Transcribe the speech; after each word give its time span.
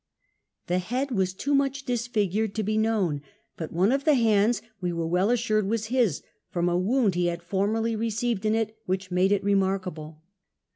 The 0.65 0.79
head 0.79 1.11
was 1.11 1.31
too 1.31 1.53
miicli 1.53 1.85
disfigured 1.85 2.55
to 2.55 2.63
be 2.63 2.75
known, 2.75 3.21
but 3.55 3.71
one 3.71 3.91
of 3.91 4.03
the 4.03 4.15
hands 4.15 4.63
we 4.81 4.91
were 4.91 5.05
well 5.05 5.27
assui'ed 5.29 5.67
was 5.67 5.85
his, 5.93 6.23
from 6.49 6.67
a 6.67 6.75
wound 6.75 7.13
he 7.13 7.27
had 7.27 7.43
formerly 7.43 7.95
received 7.95 8.43
in 8.43 8.55
it 8.55 8.75
which 8.87 9.11
made 9.11 9.31
it 9.31 9.43
remarkable. 9.43 10.23